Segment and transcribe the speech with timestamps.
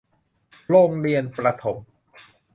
[0.67, 1.77] โรงเรียนประถม